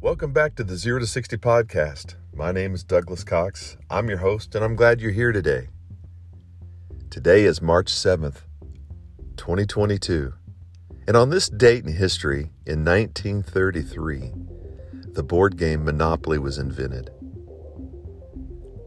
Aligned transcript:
Welcome 0.00 0.32
back 0.32 0.54
to 0.54 0.62
the 0.62 0.76
Zero 0.76 1.00
to 1.00 1.08
60 1.08 1.38
podcast. 1.38 2.14
My 2.32 2.52
name 2.52 2.72
is 2.72 2.84
Douglas 2.84 3.24
Cox. 3.24 3.76
I'm 3.90 4.08
your 4.08 4.18
host, 4.18 4.54
and 4.54 4.64
I'm 4.64 4.76
glad 4.76 5.00
you're 5.00 5.10
here 5.10 5.32
today. 5.32 5.70
Today 7.10 7.42
is 7.42 7.60
March 7.60 7.88
7th, 7.88 8.42
2022. 9.36 10.32
And 11.08 11.16
on 11.16 11.30
this 11.30 11.48
date 11.48 11.84
in 11.84 11.92
history, 11.92 12.52
in 12.64 12.84
1933, 12.84 14.32
the 15.14 15.24
board 15.24 15.56
game 15.56 15.84
Monopoly 15.84 16.38
was 16.38 16.58
invented. 16.58 17.10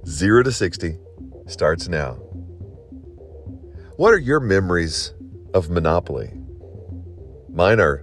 Zero 0.07 0.43
to 0.43 0.51
60 0.53 0.97
starts 1.45 1.89
now. 1.89 2.13
What 3.97 4.13
are 4.13 4.17
your 4.17 4.39
memories 4.39 5.13
of 5.53 5.69
Monopoly? 5.69 6.31
Mine 7.49 7.81
are 7.81 8.01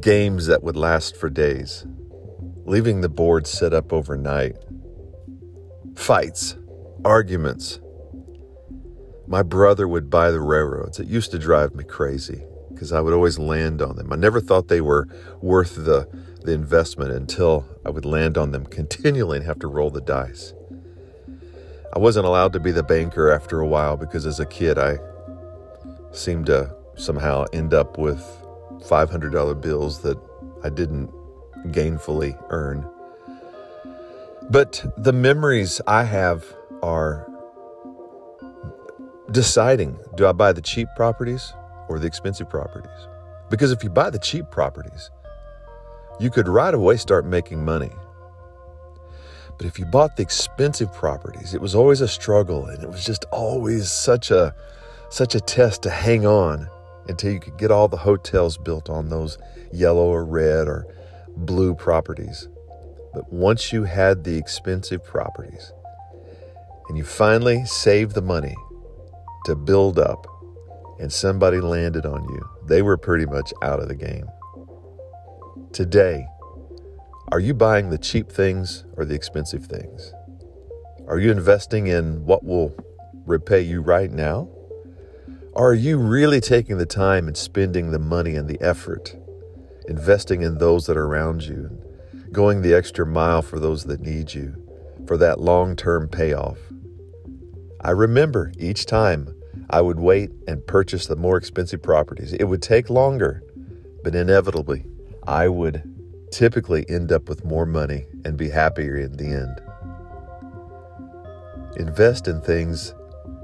games 0.00 0.46
that 0.46 0.62
would 0.62 0.76
last 0.76 1.16
for 1.16 1.30
days, 1.30 1.86
leaving 2.64 3.00
the 3.00 3.08
board 3.08 3.46
set 3.46 3.72
up 3.72 3.92
overnight, 3.92 4.56
fights, 5.94 6.56
arguments. 7.04 7.80
My 9.26 9.42
brother 9.42 9.88
would 9.88 10.10
buy 10.10 10.30
the 10.30 10.40
railroads. 10.40 11.00
It 11.00 11.06
used 11.06 11.30
to 11.30 11.38
drive 11.38 11.74
me 11.74 11.84
crazy 11.84 12.44
because 12.72 12.92
I 12.92 13.00
would 13.00 13.14
always 13.14 13.38
land 13.38 13.80
on 13.80 13.96
them. 13.96 14.12
I 14.12 14.16
never 14.16 14.40
thought 14.40 14.68
they 14.68 14.80
were 14.80 15.08
worth 15.40 15.76
the, 15.76 16.08
the 16.42 16.52
investment 16.52 17.12
until 17.12 17.64
I 17.86 17.90
would 17.90 18.04
land 18.04 18.36
on 18.36 18.50
them 18.50 18.66
continually 18.80 19.38
and 19.38 19.46
have 19.46 19.60
to 19.60 19.68
roll 19.68 19.90
the 19.90 20.00
dice. 20.00 20.52
I 21.94 21.98
wasn't 21.98 22.26
allowed 22.26 22.52
to 22.54 22.60
be 22.60 22.72
the 22.72 22.82
banker 22.82 23.30
after 23.30 23.60
a 23.60 23.66
while 23.66 23.96
because 23.96 24.26
as 24.26 24.40
a 24.40 24.46
kid 24.46 24.78
I 24.78 24.98
seemed 26.12 26.46
to 26.46 26.74
somehow 26.96 27.44
end 27.52 27.72
up 27.72 27.98
with 27.98 28.43
$500 28.80 29.60
bills 29.60 30.00
that 30.02 30.18
I 30.62 30.68
didn't 30.68 31.10
gainfully 31.68 32.36
earn. 32.50 32.88
But 34.50 34.84
the 34.98 35.12
memories 35.12 35.80
I 35.86 36.04
have 36.04 36.44
are 36.82 37.26
deciding 39.30 39.98
do 40.16 40.26
I 40.26 40.32
buy 40.32 40.52
the 40.52 40.60
cheap 40.60 40.88
properties 40.96 41.52
or 41.88 41.98
the 41.98 42.06
expensive 42.06 42.48
properties? 42.48 43.08
Because 43.50 43.72
if 43.72 43.82
you 43.82 43.90
buy 43.90 44.10
the 44.10 44.18
cheap 44.18 44.50
properties, 44.50 45.10
you 46.20 46.30
could 46.30 46.48
right 46.48 46.74
away 46.74 46.96
start 46.96 47.24
making 47.24 47.64
money. 47.64 47.90
But 49.56 49.66
if 49.66 49.78
you 49.78 49.86
bought 49.86 50.16
the 50.16 50.22
expensive 50.22 50.92
properties, 50.92 51.54
it 51.54 51.60
was 51.60 51.74
always 51.74 52.00
a 52.00 52.08
struggle 52.08 52.66
and 52.66 52.82
it 52.82 52.90
was 52.90 53.04
just 53.04 53.24
always 53.30 53.90
such 53.90 54.30
a 54.30 54.54
such 55.10 55.34
a 55.34 55.40
test 55.40 55.82
to 55.84 55.90
hang 55.90 56.26
on 56.26 56.68
until 57.08 57.32
you 57.32 57.40
could 57.40 57.58
get 57.58 57.70
all 57.70 57.88
the 57.88 57.96
hotels 57.96 58.56
built 58.56 58.88
on 58.88 59.08
those 59.08 59.38
yellow 59.72 60.06
or 60.06 60.24
red 60.24 60.68
or 60.68 60.86
blue 61.36 61.74
properties. 61.74 62.48
But 63.12 63.32
once 63.32 63.72
you 63.72 63.84
had 63.84 64.24
the 64.24 64.36
expensive 64.36 65.04
properties 65.04 65.72
and 66.88 66.98
you 66.98 67.04
finally 67.04 67.64
saved 67.64 68.14
the 68.14 68.22
money 68.22 68.56
to 69.44 69.54
build 69.54 69.98
up 69.98 70.26
and 70.98 71.12
somebody 71.12 71.60
landed 71.60 72.06
on 72.06 72.22
you, 72.24 72.48
they 72.66 72.82
were 72.82 72.96
pretty 72.96 73.26
much 73.26 73.52
out 73.62 73.80
of 73.80 73.88
the 73.88 73.94
game. 73.94 74.26
Today, 75.72 76.26
are 77.32 77.40
you 77.40 77.54
buying 77.54 77.90
the 77.90 77.98
cheap 77.98 78.30
things 78.30 78.84
or 78.96 79.04
the 79.04 79.14
expensive 79.14 79.66
things? 79.66 80.12
Are 81.06 81.18
you 81.18 81.30
investing 81.30 81.86
in 81.86 82.24
what 82.24 82.44
will 82.44 82.74
repay 83.26 83.60
you 83.60 83.80
right 83.80 84.10
now? 84.10 84.48
Are 85.56 85.72
you 85.72 85.98
really 85.98 86.40
taking 86.40 86.78
the 86.78 86.86
time 86.86 87.28
and 87.28 87.36
spending 87.36 87.92
the 87.92 88.00
money 88.00 88.34
and 88.34 88.48
the 88.48 88.60
effort, 88.60 89.14
investing 89.86 90.42
in 90.42 90.58
those 90.58 90.86
that 90.86 90.96
are 90.96 91.06
around 91.06 91.44
you, 91.44 91.70
going 92.32 92.60
the 92.60 92.74
extra 92.74 93.06
mile 93.06 93.40
for 93.40 93.60
those 93.60 93.84
that 93.84 94.00
need 94.00 94.34
you, 94.34 94.56
for 95.06 95.16
that 95.18 95.38
long 95.38 95.76
term 95.76 96.08
payoff? 96.08 96.58
I 97.80 97.92
remember 97.92 98.52
each 98.58 98.84
time 98.84 99.32
I 99.70 99.80
would 99.80 100.00
wait 100.00 100.32
and 100.48 100.66
purchase 100.66 101.06
the 101.06 101.14
more 101.14 101.36
expensive 101.36 101.84
properties. 101.84 102.32
It 102.32 102.48
would 102.48 102.60
take 102.60 102.90
longer, 102.90 103.44
but 104.02 104.16
inevitably, 104.16 104.84
I 105.24 105.46
would 105.46 105.84
typically 106.32 106.84
end 106.88 107.12
up 107.12 107.28
with 107.28 107.44
more 107.44 107.64
money 107.64 108.06
and 108.24 108.36
be 108.36 108.48
happier 108.48 108.96
in 108.96 109.16
the 109.16 109.26
end. 109.26 109.60
Invest 111.76 112.26
in 112.26 112.40
things 112.40 112.92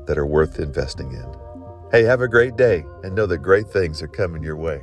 that 0.07 0.19
are 0.19 0.27
worth 0.27 0.59
investing 0.59 1.13
in. 1.13 1.50
Hey, 1.91 2.05
have 2.05 2.21
a 2.21 2.29
great 2.29 2.55
day 2.55 2.87
and 3.03 3.17
know 3.17 3.27
that 3.27 3.39
great 3.39 3.69
things 3.69 4.01
are 4.01 4.07
coming 4.07 4.45
your 4.45 4.55
way. 4.55 4.81